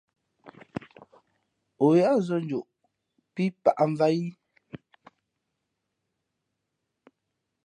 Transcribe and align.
O 1.83 1.85
yát 1.99 2.17
zᾱ 2.27 2.35
njoꞌ 2.43 2.69
pí 3.33 3.43
pǎʼmvāt 3.63 4.13
í? 4.23 4.23